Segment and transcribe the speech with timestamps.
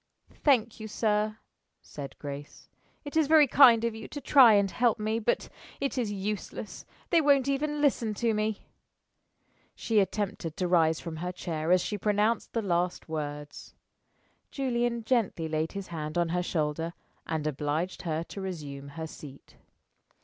[0.43, 1.37] "Thank you, sir,"
[1.83, 2.67] said Grace.
[3.05, 5.47] "It is very kind of you to try and help me, but
[5.79, 6.87] it is useless.
[7.11, 8.65] They won't even listen to me."
[9.75, 13.75] She attempted to rise from her chair as she pronounced the last words.
[14.49, 16.93] Julian gently laid his hand on her shoulder
[17.27, 19.55] and obliged her to resume her seat.